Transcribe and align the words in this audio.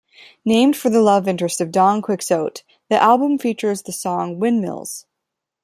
Named 0.43 0.75
for 0.75 0.89
the 0.89 0.99
love 0.99 1.27
interest 1.27 1.61
of 1.61 1.71
Don 1.71 2.01
Quixote, 2.01 2.63
the 2.89 2.99
album 2.99 3.37
features 3.37 3.83
the 3.83 3.91
song 3.91 4.39
Windmills. 4.39 5.05